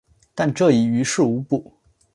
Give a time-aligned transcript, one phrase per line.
[0.33, 1.71] 但这已于事无补。